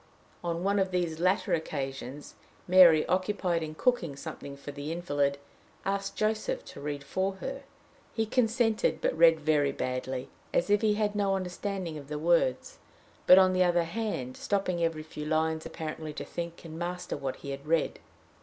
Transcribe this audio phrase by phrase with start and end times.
[0.43, 2.33] On one of these latter occasions,
[2.67, 5.37] Mary, occupied in cooking something for the invalid,
[5.85, 7.61] asked Joseph to read for her.
[8.11, 12.79] He consented, but read very badly as if he had no understanding of the words,
[13.27, 17.35] but, on the other hand, stopping every few lines, apparently to think and master what
[17.35, 17.99] he had read.